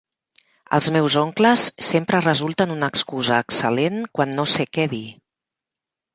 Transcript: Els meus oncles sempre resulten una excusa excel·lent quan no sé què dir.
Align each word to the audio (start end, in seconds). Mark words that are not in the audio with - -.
Els 0.77 0.85
meus 0.95 1.17
oncles 1.21 1.65
sempre 1.89 2.21
resulten 2.27 2.73
una 2.77 2.91
excusa 2.95 3.39
excel·lent 3.47 4.01
quan 4.19 4.35
no 4.41 4.49
sé 4.57 4.69
què 4.79 4.89
dir. 4.97 5.05